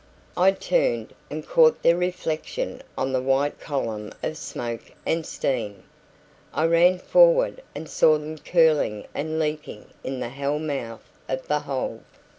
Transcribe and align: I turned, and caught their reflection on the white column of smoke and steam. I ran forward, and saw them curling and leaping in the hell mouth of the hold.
I 0.35 0.53
turned, 0.53 1.13
and 1.29 1.47
caught 1.47 1.83
their 1.83 1.95
reflection 1.95 2.81
on 2.97 3.13
the 3.13 3.21
white 3.21 3.59
column 3.59 4.11
of 4.23 4.35
smoke 4.35 4.91
and 5.05 5.23
steam. 5.27 5.83
I 6.51 6.65
ran 6.65 6.97
forward, 6.97 7.61
and 7.75 7.87
saw 7.87 8.13
them 8.17 8.39
curling 8.39 9.05
and 9.13 9.37
leaping 9.39 9.91
in 10.03 10.19
the 10.19 10.29
hell 10.29 10.57
mouth 10.57 11.07
of 11.29 11.47
the 11.47 11.59
hold. 11.59 12.01